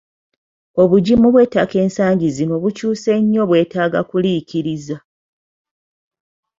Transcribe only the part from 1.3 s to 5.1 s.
bw'ettaka ensangi zino bukyuse nnyo bwetaaga kuliikiriza.